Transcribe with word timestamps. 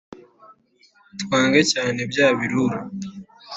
twange 1.21 1.61
cyane 1.71 1.99
bya 2.11 2.27
birura 2.37 2.79